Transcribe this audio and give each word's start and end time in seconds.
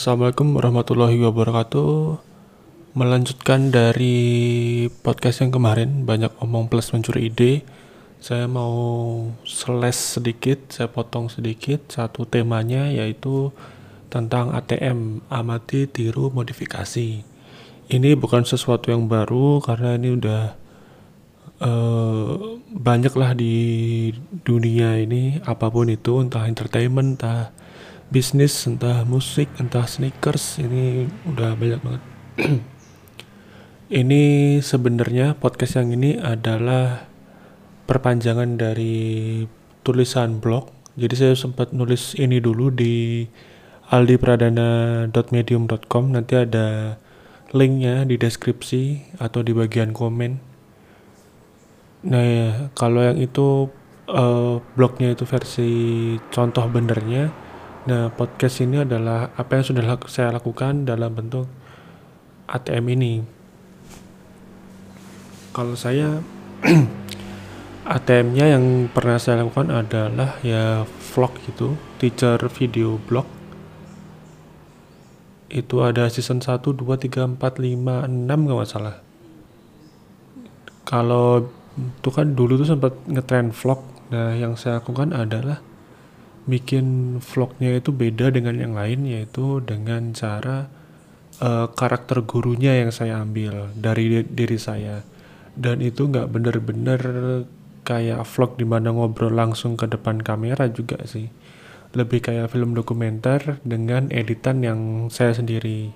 Assalamualaikum 0.00 0.56
warahmatullahi 0.56 1.20
wabarakatuh. 1.20 2.16
Melanjutkan 2.96 3.68
dari 3.68 4.88
podcast 5.04 5.44
yang 5.44 5.52
kemarin, 5.52 6.08
banyak 6.08 6.32
omong 6.40 6.72
plus 6.72 6.96
mencuri 6.96 7.28
ide. 7.28 7.68
Saya 8.16 8.48
mau 8.48 8.72
slash 9.44 10.16
sedikit, 10.16 10.72
saya 10.72 10.88
potong 10.88 11.28
sedikit. 11.28 11.84
Satu 11.92 12.24
temanya 12.24 12.88
yaitu 12.88 13.52
tentang 14.08 14.56
ATM, 14.56 15.20
amati, 15.28 15.84
tiru, 15.84 16.32
modifikasi. 16.32 17.20
Ini 17.92 18.10
bukan 18.16 18.48
sesuatu 18.48 18.88
yang 18.88 19.04
baru 19.04 19.60
karena 19.60 20.00
ini 20.00 20.16
udah 20.16 20.42
uh, 21.60 22.56
banyak 22.72 23.12
lah 23.20 23.36
di 23.36 23.52
dunia 24.48 24.96
ini 24.96 25.44
apa 25.44 25.68
pun 25.68 25.92
itu 25.92 26.24
entah 26.24 26.48
entertainment 26.48 27.20
entah 27.20 27.52
bisnis 28.10 28.66
entah 28.66 29.06
musik 29.06 29.46
entah 29.62 29.86
sneakers 29.86 30.58
ini 30.58 31.06
udah 31.30 31.54
banyak 31.54 31.78
banget. 31.78 32.02
Ini 33.90 34.62
sebenarnya 34.62 35.34
podcast 35.34 35.82
yang 35.82 35.90
ini 35.90 36.14
adalah 36.14 37.10
perpanjangan 37.90 38.54
dari 38.54 39.42
tulisan 39.82 40.38
blog. 40.38 40.70
Jadi 40.94 41.14
saya 41.18 41.34
sempat 41.34 41.74
nulis 41.74 42.14
ini 42.14 42.38
dulu 42.38 42.70
di 42.70 43.26
aldipradana.medium.com 43.90 46.14
nanti 46.14 46.38
ada 46.38 47.02
linknya 47.50 48.06
di 48.06 48.14
deskripsi 48.14 49.10
atau 49.18 49.42
di 49.42 49.58
bagian 49.58 49.90
komen. 49.90 50.38
Nah 52.06 52.24
ya 52.30 52.70
kalau 52.78 53.02
yang 53.02 53.18
itu 53.18 53.74
uh, 54.06 54.62
blognya 54.78 55.18
itu 55.18 55.26
versi 55.26 55.70
contoh 56.30 56.62
benernya 56.70 57.49
Nah, 57.80 58.12
podcast 58.12 58.60
ini 58.60 58.84
adalah 58.84 59.32
apa 59.40 59.56
yang 59.56 59.64
sudah 59.64 59.96
saya 60.04 60.36
lakukan 60.36 60.84
dalam 60.84 61.16
bentuk 61.16 61.48
ATM 62.44 62.92
ini. 62.92 63.24
Kalau 65.56 65.72
saya 65.72 66.20
ATM-nya 67.96 68.52
yang 68.52 68.92
pernah 68.92 69.16
saya 69.16 69.40
lakukan 69.40 69.72
adalah 69.72 70.36
ya 70.44 70.84
vlog 70.84 71.32
gitu, 71.48 71.80
teacher 71.96 72.36
video 72.52 73.00
blog. 73.00 73.24
Itu 75.48 75.80
ada 75.80 76.12
season 76.12 76.44
1, 76.44 76.60
2, 76.60 76.84
3, 76.84 77.32
4, 77.32 77.40
5, 77.40 77.40
6 77.40 78.28
kalau 78.44 78.64
salah. 78.68 78.96
Kalau 80.84 81.48
itu 81.80 82.10
kan 82.12 82.36
dulu 82.36 82.60
tuh 82.60 82.76
sempat 82.76 82.92
ngetrend 83.08 83.56
vlog. 83.56 83.80
Nah, 84.12 84.36
yang 84.36 84.52
saya 84.60 84.84
lakukan 84.84 85.16
adalah 85.16 85.64
bikin 86.50 87.16
vlognya 87.22 87.78
itu 87.78 87.94
beda 87.94 88.34
dengan 88.34 88.58
yang 88.58 88.74
lain 88.74 89.06
yaitu 89.06 89.62
dengan 89.62 90.10
cara 90.10 90.66
uh, 91.40 91.70
karakter 91.72 92.26
gurunya 92.26 92.76
yang 92.82 92.90
saya 92.90 93.22
ambil 93.22 93.70
dari 93.78 94.26
diri 94.26 94.58
saya. 94.58 95.06
Dan 95.54 95.82
itu 95.82 96.06
nggak 96.10 96.30
bener-bener 96.30 97.00
kayak 97.82 98.22
vlog 98.28 98.54
di 98.54 98.66
mana 98.68 98.94
ngobrol 98.94 99.34
langsung 99.34 99.74
ke 99.74 99.86
depan 99.88 100.20
kamera 100.20 100.68
juga 100.70 101.00
sih. 101.08 101.30
Lebih 101.90 102.22
kayak 102.22 102.54
film 102.54 102.74
dokumenter 102.74 103.58
dengan 103.66 104.10
editan 104.14 104.62
yang 104.62 105.10
saya 105.10 105.34
sendiri. 105.34 105.90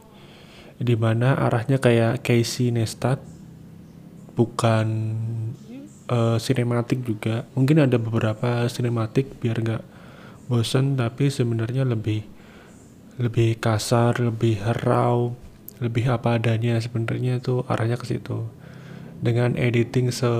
Di 0.74 0.94
mana 0.98 1.39
arahnya 1.39 1.78
kayak 1.78 2.27
Casey 2.27 2.74
Neistat 2.74 3.22
bukan 4.34 4.86
uh, 6.11 6.36
juga. 7.06 7.46
Mungkin 7.55 7.86
ada 7.86 7.96
beberapa 7.96 8.66
sinematik 8.66 9.39
biar 9.39 9.62
nggak 9.62 9.93
bosan 10.46 11.00
tapi 11.00 11.32
sebenarnya 11.32 11.88
lebih 11.88 12.24
lebih 13.16 13.56
kasar 13.62 14.18
lebih 14.18 14.58
herau 14.60 15.38
lebih 15.82 16.06
apa 16.10 16.38
adanya 16.38 16.78
sebenarnya 16.78 17.42
itu 17.42 17.66
arahnya 17.66 17.98
ke 17.98 18.06
situ. 18.06 18.46
Dengan 19.18 19.56
editing 19.58 20.12
se 20.14 20.30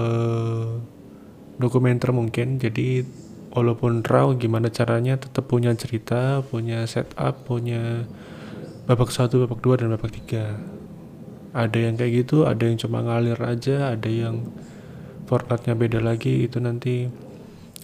dokumenter 1.59 2.11
mungkin 2.11 2.59
jadi 2.59 3.07
walaupun 3.55 4.03
raw 4.03 4.35
gimana 4.35 4.67
caranya 4.71 5.15
tetap 5.15 5.47
punya 5.47 5.71
cerita 5.79 6.43
punya 6.43 6.83
setup 6.91 7.47
punya 7.47 8.03
babak 8.91 9.15
satu 9.15 9.47
babak 9.47 9.63
dua 9.63 9.75
dan 9.79 9.95
babak 9.95 10.11
tiga. 10.15 10.59
Ada 11.55 11.87
yang 11.91 11.95
kayak 11.95 12.27
gitu 12.27 12.47
ada 12.51 12.67
yang 12.67 12.79
cuma 12.79 13.03
ngalir 13.03 13.39
aja 13.39 13.95
ada 13.95 14.11
yang 14.11 14.43
formatnya 15.31 15.79
beda 15.79 16.03
lagi 16.03 16.51
itu 16.51 16.59
nanti 16.59 17.09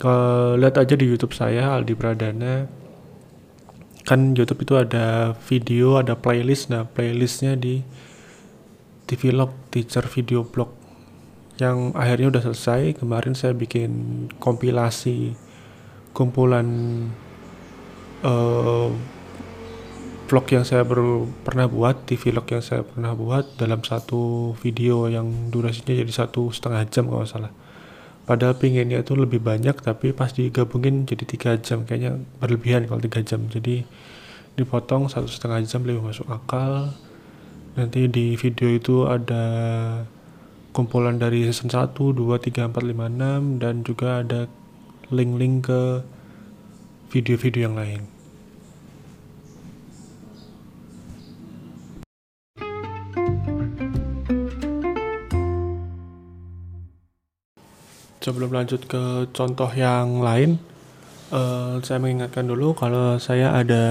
uh, 0.04 0.56
lihat 0.56 0.80
aja 0.80 0.94
di 0.96 1.06
YouTube 1.08 1.36
saya 1.36 1.76
Aldi 1.76 1.94
Pradana. 1.96 2.68
Kan 4.04 4.34
YouTube 4.34 4.64
itu 4.64 4.74
ada 4.76 5.36
video 5.46 6.00
ada 6.00 6.16
playlist. 6.16 6.72
Nah 6.72 6.88
playlistnya 6.88 7.54
di 7.54 7.84
TV 9.06 9.30
Log 9.30 9.52
Teacher 9.68 10.04
Video 10.08 10.42
Blog. 10.44 10.72
Yang 11.60 11.92
akhirnya 11.94 12.26
udah 12.32 12.42
selesai. 12.50 12.96
Kemarin 12.96 13.36
saya 13.36 13.52
bikin 13.52 13.92
kompilasi 14.40 15.36
kumpulan 16.10 16.66
uh, 18.26 18.90
vlog 20.30 20.46
yang 20.50 20.62
saya 20.62 20.86
baru 20.86 21.26
pernah 21.42 21.66
buat 21.66 22.06
TV 22.06 22.30
vlog 22.30 22.46
yang 22.54 22.62
saya 22.62 22.86
pernah 22.86 23.18
buat 23.18 23.58
dalam 23.58 23.82
satu 23.82 24.54
video 24.62 25.10
yang 25.10 25.50
durasinya 25.50 25.90
jadi 25.90 26.10
satu 26.10 26.54
setengah 26.54 26.86
jam 26.86 27.10
kalau 27.10 27.26
salah 27.26 27.50
padahal 28.30 28.54
pinginnya 28.54 29.02
itu 29.02 29.18
lebih 29.18 29.42
banyak 29.42 29.74
tapi 29.82 30.14
pas 30.14 30.30
digabungin 30.30 31.02
jadi 31.02 31.26
tiga 31.26 31.50
jam 31.58 31.82
kayaknya 31.82 32.22
berlebihan 32.38 32.86
kalau 32.86 33.02
tiga 33.02 33.26
jam. 33.26 33.50
Jadi 33.50 33.82
dipotong 34.54 35.10
satu 35.10 35.26
setengah 35.26 35.66
jam 35.66 35.82
lebih 35.82 36.06
masuk 36.06 36.30
akal. 36.30 36.94
Nanti 37.74 38.06
di 38.06 38.38
video 38.38 38.70
itu 38.70 39.10
ada 39.10 39.42
kumpulan 40.70 41.18
dari 41.18 41.42
season 41.50 41.74
1, 41.74 41.90
2, 41.90 42.14
3, 42.14 42.70
4, 42.70 42.70
5, 42.70 43.58
6 43.58 43.58
dan 43.58 43.74
juga 43.82 44.22
ada 44.22 44.46
link-link 45.10 45.66
ke 45.66 46.06
video-video 47.10 47.66
yang 47.66 47.74
lain 47.74 48.19
sebelum 58.20 58.52
lanjut 58.52 58.84
ke 58.84 59.26
contoh 59.32 59.72
yang 59.72 60.20
lain, 60.20 60.60
uh, 61.32 61.80
saya 61.80 61.98
mengingatkan 61.98 62.44
dulu 62.44 62.76
kalau 62.76 63.16
saya 63.16 63.56
ada 63.56 63.84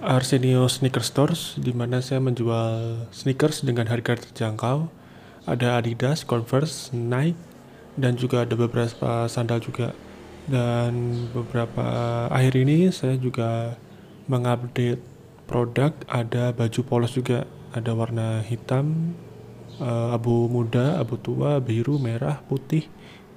Arsenio 0.00 0.68
Sneaker 0.68 1.04
Stores 1.04 1.56
di 1.60 1.72
mana 1.72 2.00
saya 2.00 2.20
menjual 2.20 3.08
sneakers 3.12 3.64
dengan 3.64 3.88
harga 3.88 4.20
terjangkau. 4.20 4.88
Ada 5.44 5.76
Adidas, 5.76 6.24
Converse, 6.24 6.96
Nike, 6.96 7.36
dan 8.00 8.16
juga 8.16 8.48
ada 8.48 8.56
beberapa 8.56 9.28
sandal 9.28 9.60
juga. 9.60 9.92
Dan 10.44 11.24
beberapa 11.32 11.84
akhir 12.28 12.52
ini 12.56 12.88
saya 12.92 13.16
juga 13.16 13.76
mengupdate 14.28 15.00
produk, 15.44 15.92
ada 16.08 16.52
baju 16.56 16.80
polos 16.84 17.12
juga, 17.12 17.44
ada 17.76 17.92
warna 17.92 18.40
hitam, 18.40 19.16
uh, 19.80 20.14
abu 20.14 20.46
muda, 20.50 20.98
abu 21.00 21.16
tua, 21.18 21.58
biru, 21.58 21.96
merah, 21.98 22.42
putih, 22.46 22.86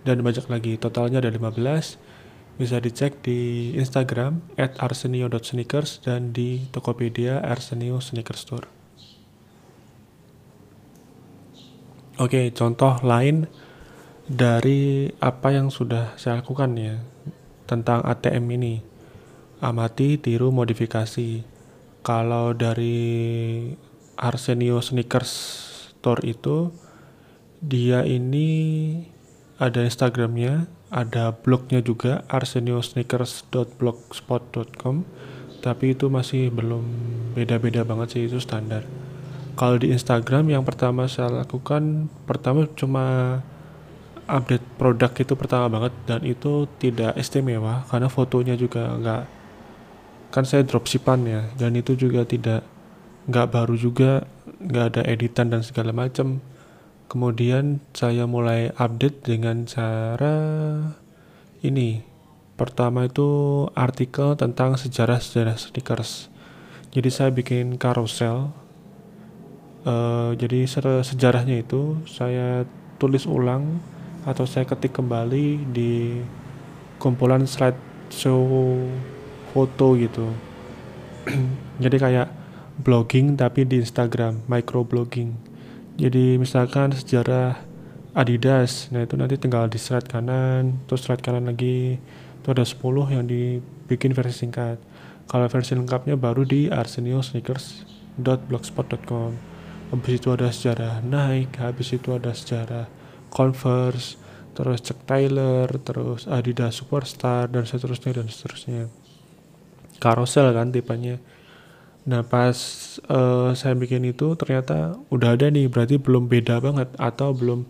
dan 0.04 0.22
banyak 0.22 0.46
lagi. 0.48 0.74
Totalnya 0.78 1.22
ada 1.24 1.30
15. 1.30 2.00
Bisa 2.58 2.82
dicek 2.82 3.22
di 3.22 3.72
Instagram 3.78 4.42
at 4.58 4.74
arsenio.sneakers 4.82 6.02
dan 6.02 6.34
di 6.34 6.66
Tokopedia 6.74 7.38
Arsenio 7.46 8.02
Sneaker 8.02 8.34
Store. 8.34 8.68
Oke, 12.18 12.50
contoh 12.50 12.98
lain 13.06 13.46
dari 14.26 15.06
apa 15.22 15.54
yang 15.54 15.70
sudah 15.70 16.18
saya 16.18 16.42
lakukan 16.42 16.74
ya 16.74 16.98
tentang 17.70 18.02
ATM 18.02 18.46
ini. 18.58 18.82
Amati, 19.62 20.18
tiru, 20.18 20.50
modifikasi. 20.50 21.46
Kalau 22.02 22.58
dari 22.58 23.70
Arsenio 24.18 24.82
Sneakers 24.82 25.67
store 25.98 26.22
itu 26.24 26.72
dia 27.58 28.06
ini 28.06 29.02
ada 29.58 29.82
Instagramnya, 29.82 30.70
ada 30.94 31.34
blognya 31.34 31.82
juga 31.82 32.22
arseniosneakers.blogspot.com 32.30 34.96
tapi 35.58 35.98
itu 35.98 36.06
masih 36.08 36.54
belum 36.54 36.86
beda-beda 37.34 37.82
banget 37.82 38.14
sih 38.14 38.30
itu 38.30 38.38
standar. 38.38 38.86
Kalau 39.58 39.82
di 39.82 39.90
Instagram 39.90 40.54
yang 40.54 40.62
pertama 40.62 41.10
saya 41.10 41.34
lakukan 41.34 42.14
pertama 42.30 42.70
cuma 42.78 43.42
update 44.30 44.62
produk 44.78 45.10
itu 45.18 45.34
pertama 45.34 45.66
banget 45.72 45.94
dan 46.06 46.22
itu 46.22 46.70
tidak 46.78 47.18
istimewa 47.18 47.90
karena 47.90 48.06
fotonya 48.12 48.54
juga 48.54 48.94
nggak 49.00 49.24
kan 50.30 50.44
saya 50.44 50.68
dropshipan 50.68 51.24
ya 51.26 51.42
dan 51.56 51.74
itu 51.74 51.96
juga 51.96 52.28
tidak 52.28 52.62
nggak 53.32 53.48
baru 53.50 53.76
juga 53.80 54.28
nggak 54.58 54.86
ada 54.94 55.02
editan 55.06 55.54
dan 55.54 55.62
segala 55.62 55.94
macam 55.94 56.42
kemudian 57.08 57.80
saya 57.96 58.28
mulai 58.28 58.76
update 58.76 59.24
dengan 59.24 59.64
cara 59.64 60.36
ini. 61.64 62.04
Pertama 62.58 63.06
itu 63.06 63.30
artikel 63.78 64.34
tentang 64.34 64.76
sejarah-sejarah 64.76 65.56
sneakers. 65.56 66.28
Jadi 66.90 67.10
saya 67.14 67.30
bikin 67.30 67.78
carousel 67.78 68.50
uh, 69.86 70.34
jadi 70.34 70.66
sejarahnya 71.06 71.62
itu 71.62 72.02
saya 72.10 72.66
tulis 72.98 73.30
ulang 73.30 73.78
atau 74.26 74.44
saya 74.44 74.66
ketik 74.66 74.98
kembali 74.98 75.70
di 75.72 76.20
kumpulan 76.98 77.46
slide 77.46 77.78
show 78.10 78.42
foto 79.54 79.96
gitu. 79.96 80.28
Jadi 81.84 81.98
kayak 82.02 82.28
blogging 82.82 83.38
tapi 83.38 83.66
di 83.66 83.82
Instagram 83.82 84.46
micro 84.46 84.86
blogging 84.86 85.34
jadi 85.98 86.38
misalkan 86.38 86.94
sejarah 86.94 87.68
Adidas 88.18 88.90
nah 88.90 89.06
itu 89.06 89.14
nanti 89.14 89.38
tinggal 89.38 89.70
di 89.70 89.78
slide 89.78 90.10
kanan 90.10 90.82
terus 90.90 91.06
slide 91.06 91.22
kanan 91.22 91.46
lagi. 91.46 92.02
Itu 92.42 92.50
ada 92.50 92.66
10 92.66 93.14
yang 93.14 93.30
dibikin 93.30 94.18
versi 94.18 94.42
singkat. 94.42 94.82
Kalau 95.30 95.46
versi 95.46 95.78
lengkapnya 95.78 96.18
baru 96.18 96.42
di 96.42 96.66
arseniosneakers.blogspot.com 96.66 99.32
habis 99.88 100.20
itu 100.20 100.28
ada 100.34 100.50
sejarah 100.50 101.06
Nike 101.06 101.62
habis 101.62 101.94
itu 101.94 102.10
ada 102.12 102.34
sejarah 102.34 102.90
Converse 103.30 104.18
terus 104.58 104.82
Chuck 104.82 105.06
Taylor 105.06 105.70
terus 105.86 106.26
Adidas 106.26 106.82
Superstar 106.82 107.54
dan 107.54 107.70
seterusnya 107.70 108.18
dan 108.18 108.34
seterusnya. 108.34 108.90
Carousel 110.02 110.58
kan 110.58 110.74
tipenya 110.74 111.22
Nah 112.08 112.24
pas 112.24 112.56
uh, 113.12 113.52
saya 113.52 113.76
bikin 113.76 114.08
itu 114.08 114.34
ternyata 114.40 114.96
udah 115.12 115.36
ada 115.36 115.52
nih 115.52 115.68
berarti 115.68 116.00
belum 116.00 116.32
beda 116.32 116.64
banget 116.64 116.90
atau 116.96 117.36
belum 117.36 117.68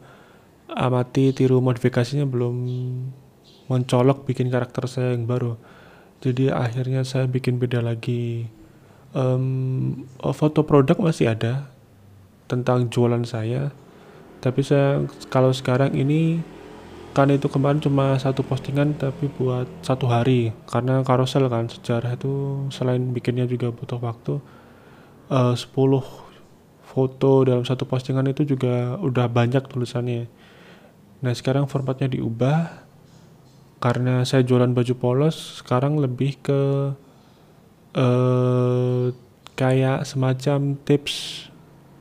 amati 0.70 1.34
tiru 1.34 1.58
modifikasinya 1.58 2.30
belum 2.30 2.56
mencolok 3.68 4.30
bikin 4.30 4.54
karakter 4.54 4.86
saya 4.86 5.18
yang 5.18 5.26
baru. 5.26 5.58
Jadi 6.22 6.54
akhirnya 6.54 7.02
saya 7.02 7.26
bikin 7.26 7.58
beda 7.58 7.82
lagi. 7.82 8.50
Um, 9.18 10.06
foto 10.22 10.62
produk 10.62 11.00
masih 11.02 11.34
ada 11.34 11.74
tentang 12.46 12.92
jualan 12.92 13.26
saya 13.26 13.74
tapi 14.38 14.62
saya 14.62 15.06
kalau 15.34 15.50
sekarang 15.50 15.98
ini 15.98 16.42
kan 17.18 17.34
itu 17.34 17.50
kemarin 17.50 17.82
cuma 17.82 18.14
satu 18.22 18.46
postingan 18.46 18.94
tapi 18.94 19.26
buat 19.42 19.66
satu 19.82 20.06
hari. 20.06 20.54
Karena 20.70 21.02
karosel 21.02 21.50
kan 21.50 21.66
sejarah 21.66 22.14
itu 22.14 22.62
selain 22.70 23.10
bikinnya 23.10 23.50
juga 23.50 23.74
butuh 23.74 23.98
waktu 23.98 24.38
uh, 25.34 25.58
10 25.58 25.74
foto 26.86 27.32
dalam 27.42 27.66
satu 27.66 27.90
postingan 27.90 28.30
itu 28.30 28.46
juga 28.46 29.02
udah 29.02 29.26
banyak 29.34 29.66
tulisannya. 29.66 30.30
Nah 31.26 31.34
sekarang 31.34 31.66
formatnya 31.66 32.14
diubah. 32.14 32.86
Karena 33.78 34.26
saya 34.26 34.42
jualan 34.42 34.74
baju 34.74 34.94
polos 34.98 35.62
sekarang 35.62 36.02
lebih 36.02 36.42
ke 36.42 36.62
uh, 37.94 39.06
kayak 39.58 40.06
semacam 40.06 40.78
tips 40.86 41.50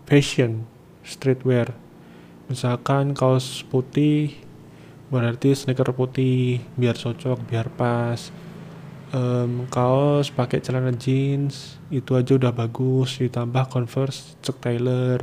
fashion 0.04 0.68
streetwear. 1.04 1.72
Misalkan 2.48 3.12
kaos 3.12 3.60
putih 3.68 4.45
berarti 5.06 5.54
sneaker 5.54 5.94
putih 5.94 6.58
biar 6.74 6.98
cocok 6.98 7.46
biar 7.46 7.70
pas 7.74 8.18
um, 9.14 9.70
kaos 9.70 10.34
pakai 10.34 10.58
celana 10.58 10.90
jeans 10.94 11.78
itu 11.94 12.18
aja 12.18 12.34
udah 12.34 12.50
bagus 12.50 13.22
ditambah 13.22 13.70
converse 13.70 14.34
Chuck 14.42 14.58
Taylor 14.58 15.22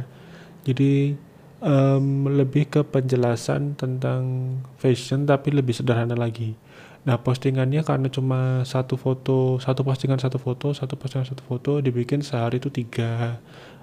jadi 0.64 1.20
um, 1.64 2.28
lebih 2.28 2.68
ke 2.70 2.82
penjelasan 2.84 3.80
tentang 3.80 4.56
fashion 4.78 5.24
tapi 5.24 5.56
lebih 5.56 5.74
sederhana 5.74 6.14
lagi. 6.14 6.54
Nah 7.04 7.20
postingannya 7.20 7.84
karena 7.84 8.08
cuma 8.08 8.64
satu 8.64 8.96
foto, 8.96 9.60
satu 9.60 9.84
postingan 9.84 10.20
satu 10.20 10.40
foto, 10.40 10.72
satu 10.72 10.96
postingan 10.96 11.28
satu 11.28 11.44
foto 11.44 11.84
dibikin 11.84 12.24
sehari 12.24 12.64
itu 12.64 12.72
tiga 12.72 13.40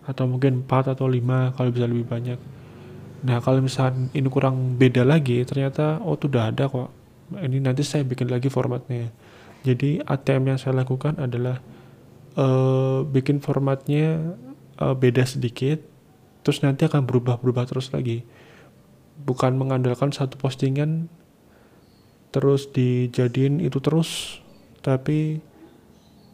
atau 0.09 0.25
mungkin 0.25 0.65
empat 0.65 0.97
atau 0.97 1.05
lima 1.09 1.53
kalau 1.57 1.69
bisa 1.69 1.85
lebih 1.85 2.09
banyak. 2.09 2.39
Nah 3.21 3.39
kalau 3.45 3.61
misalnya 3.61 4.09
ini 4.17 4.29
kurang 4.33 4.81
beda 4.81 5.05
lagi, 5.05 5.45
ternyata 5.45 6.01
oh 6.01 6.17
itu 6.17 6.29
udah 6.29 6.53
ada 6.53 6.69
kok. 6.69 6.89
Ini 7.37 7.63
nanti 7.63 7.87
saya 7.87 8.03
bikin 8.03 8.27
lagi 8.33 8.51
formatnya. 8.51 9.13
Jadi 9.63 10.01
ATM 10.01 10.57
yang 10.57 10.59
saya 10.59 10.75
lakukan 10.81 11.21
adalah 11.21 11.61
uh, 12.35 13.05
bikin 13.05 13.45
formatnya 13.45 14.35
uh, 14.81 14.97
beda 14.97 15.23
sedikit, 15.29 15.85
terus 16.41 16.65
nanti 16.65 16.89
akan 16.89 17.05
berubah-berubah 17.05 17.69
terus 17.69 17.93
lagi 17.93 18.25
bukan 19.25 19.61
mengandalkan 19.61 20.13
satu 20.13 20.41
postingan 20.41 21.13
terus 22.31 22.71
dijadiin 22.73 23.61
itu 23.61 23.83
terus 23.83 24.41
tapi 24.81 25.45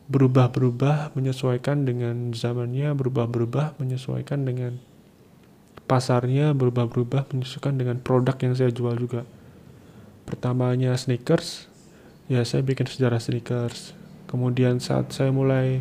berubah-berubah 0.07 1.19
menyesuaikan 1.19 1.83
dengan 1.83 2.31
zamannya 2.31 2.95
berubah-berubah 2.95 3.81
menyesuaikan 3.83 4.47
dengan 4.47 4.79
pasarnya 5.87 6.51
berubah-berubah 6.53 7.31
menyesuaikan 7.31 7.79
dengan 7.79 8.03
produk 8.03 8.35
yang 8.43 8.55
saya 8.59 8.71
jual 8.75 8.95
juga. 8.99 9.23
Pertamanya 10.27 10.95
sneakers. 10.99 11.71
Ya 12.27 12.43
saya 12.43 12.67
bikin 12.67 12.91
sejarah 12.91 13.23
sneakers. 13.23 13.95
Kemudian 14.27 14.83
saat 14.83 15.15
saya 15.15 15.31
mulai 15.31 15.81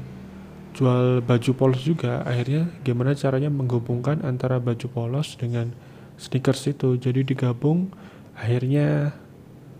jual 0.77 1.23
baju 1.23 1.51
polos 1.55 1.87
juga 1.87 2.19
akhirnya 2.27 2.67
gimana 2.83 3.15
caranya 3.15 3.47
menghubungkan 3.47 4.21
antara 4.21 4.61
baju 4.61 4.85
polos 4.85 5.33
dengan 5.33 5.73
sneakers 6.21 6.69
itu. 6.69 7.01
Jadi 7.01 7.25
digabung 7.25 7.89
akhirnya 8.37 9.17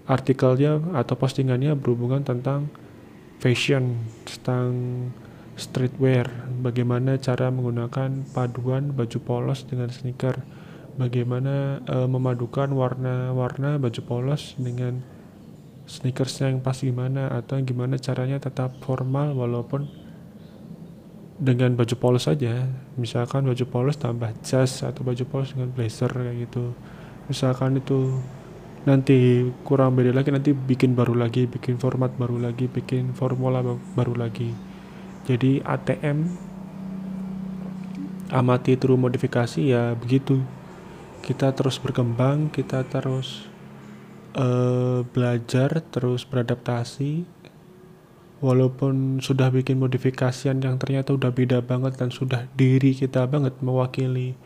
artikelnya 0.10 0.82
atau 0.98 1.14
postingannya 1.14 1.78
berhubungan 1.78 2.26
tentang 2.26 2.70
fashion 3.38 4.02
tentang 4.26 4.74
streetwear. 5.56 6.28
Bagaimana 6.60 7.16
cara 7.20 7.48
menggunakan 7.52 8.28
paduan 8.36 8.92
baju 8.92 9.20
polos 9.24 9.64
dengan 9.64 9.88
sneaker? 9.92 10.44
Bagaimana 10.96 11.84
uh, 11.88 12.08
memadukan 12.08 12.72
warna-warna 12.72 13.76
baju 13.80 14.02
polos 14.04 14.56
dengan 14.56 15.04
sneakersnya 15.88 16.52
yang 16.52 16.64
pas 16.64 16.80
gimana? 16.80 17.32
Atau 17.32 17.60
gimana 17.64 18.00
caranya 18.00 18.40
tetap 18.40 18.80
formal 18.84 19.36
walaupun 19.36 19.88
dengan 21.36 21.76
baju 21.76 21.96
polos 22.00 22.32
saja 22.32 22.64
misalkan 22.96 23.44
baju 23.44 23.68
polos 23.68 24.00
tambah 24.00 24.32
jas 24.40 24.88
atau 24.88 25.04
baju 25.04 25.24
polos 25.28 25.52
dengan 25.52 25.72
blazer 25.72 26.08
kayak 26.08 26.48
gitu. 26.48 26.72
Misalkan 27.28 27.76
itu 27.76 28.24
nanti 28.86 29.50
kurang 29.66 29.98
beda 29.98 30.14
lagi 30.14 30.30
nanti 30.30 30.54
bikin 30.54 30.94
baru 30.94 31.18
lagi 31.18 31.50
bikin 31.50 31.82
format 31.82 32.14
baru 32.16 32.38
lagi 32.38 32.70
bikin 32.70 33.18
formula 33.18 33.66
baru 33.98 34.14
lagi 34.14 34.54
jadi 35.26 35.66
ATM 35.66 36.30
amati 38.30 38.78
terus 38.78 38.98
modifikasi 38.98 39.62
ya 39.62 39.98
begitu. 39.98 40.42
Kita 41.26 41.50
terus 41.58 41.82
berkembang 41.82 42.54
kita 42.54 42.86
terus 42.86 43.50
uh, 44.38 45.02
belajar 45.10 45.82
terus 45.90 46.26
beradaptasi. 46.30 47.26
Walaupun 48.46 49.24
sudah 49.24 49.50
bikin 49.50 49.82
modifikasian 49.82 50.62
yang 50.62 50.78
ternyata 50.78 51.16
udah 51.18 51.34
beda 51.34 51.66
banget 51.66 51.98
dan 51.98 52.14
sudah 52.14 52.46
diri 52.54 52.94
kita 52.94 53.26
banget 53.26 53.58
mewakili 53.64 54.38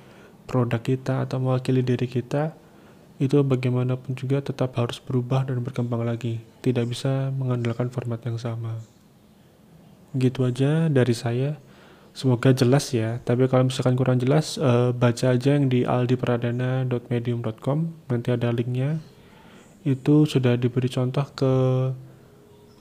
produk 0.48 0.80
kita 0.80 1.28
atau 1.28 1.42
mewakili 1.42 1.84
diri 1.84 2.08
kita 2.08 2.56
itu 3.20 3.44
bagaimanapun 3.44 4.16
juga 4.16 4.40
tetap 4.40 4.80
harus 4.80 5.04
berubah 5.04 5.44
dan 5.44 5.60
berkembang 5.60 6.08
lagi. 6.08 6.40
Tidak 6.64 6.88
bisa 6.88 7.34
mengandalkan 7.36 7.92
format 7.92 8.24
yang 8.24 8.40
sama 8.40 8.99
gitu 10.18 10.46
aja 10.48 10.90
dari 10.90 11.14
saya. 11.14 11.58
Semoga 12.16 12.52
jelas 12.52 12.90
ya. 12.92 13.22
Tapi 13.22 13.48
kalau 13.48 13.70
misalkan 13.70 13.96
kurang 13.96 14.18
jelas 14.20 14.58
uh, 14.60 14.92
baca 14.92 15.32
aja 15.38 15.56
yang 15.56 15.70
di 15.70 15.86
aldipradana.medium.com 15.86 17.78
nanti 18.10 18.30
ada 18.34 18.50
linknya. 18.50 19.00
Itu 19.86 20.26
sudah 20.28 20.60
diberi 20.60 20.92
contoh 20.92 21.24
ke 21.38 21.54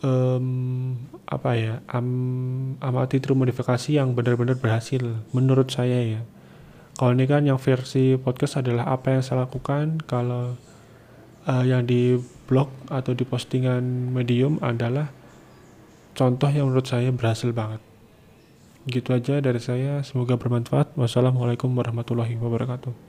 um, 0.03 0.97
apa 1.29 1.51
ya 1.55 1.75
am, 1.93 2.09
amati 2.81 3.21
true 3.23 3.37
modifikasi 3.39 3.95
yang 3.95 4.17
benar-benar 4.17 4.59
berhasil 4.59 5.03
menurut 5.31 5.71
saya 5.71 6.19
ya. 6.19 6.23
Kalau 6.99 7.15
ini 7.15 7.31
kan 7.31 7.47
yang 7.47 7.63
versi 7.63 8.19
podcast 8.19 8.59
adalah 8.59 8.91
apa 8.91 9.15
yang 9.15 9.23
saya 9.23 9.47
lakukan. 9.47 10.03
Kalau 10.03 10.59
uh, 11.47 11.65
yang 11.65 11.87
di 11.87 12.19
blog 12.51 12.75
atau 12.91 13.15
di 13.15 13.23
postingan 13.23 14.11
medium 14.11 14.59
adalah 14.59 15.15
contoh 16.19 16.51
yang 16.51 16.67
menurut 16.67 16.91
saya 16.91 17.15
berhasil 17.15 17.55
banget. 17.55 17.79
Gitu 18.91 19.15
aja 19.15 19.39
dari 19.39 19.63
saya 19.63 20.03
semoga 20.03 20.35
bermanfaat. 20.35 20.99
Wassalamualaikum 20.99 21.71
warahmatullahi 21.71 22.35
wabarakatuh 22.35 23.08